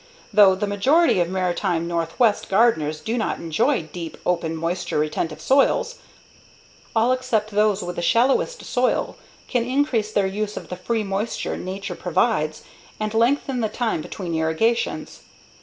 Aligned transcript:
Though 0.33 0.55
the 0.55 0.65
majority 0.65 1.19
of 1.19 1.29
maritime 1.29 1.87
Northwest 1.87 2.49
gardeners 2.49 3.01
do 3.01 3.19
not 3.19 3.37
enjoy 3.37 3.83
deep, 3.83 4.17
open, 4.25 4.55
moisture 4.55 4.97
retentive 4.97 5.39
soils, 5.39 5.99
all 6.95 7.11
except 7.11 7.51
those 7.51 7.83
with 7.83 7.97
the 7.97 8.01
shallowest 8.01 8.65
soil 8.65 9.15
can 9.47 9.63
increase 9.63 10.11
their 10.11 10.25
use 10.25 10.57
of 10.57 10.69
the 10.69 10.75
free 10.75 11.03
moisture 11.03 11.55
nature 11.55 11.93
provides 11.93 12.63
and 12.99 13.13
lengthen 13.13 13.59
the 13.61 13.69
time 13.69 14.01
between 14.01 14.33
irrigations. 14.33 15.19